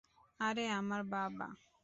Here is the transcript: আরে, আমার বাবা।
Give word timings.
আরে, 0.39 0.65
আমার 0.71 1.01
বাবা। 1.11 1.47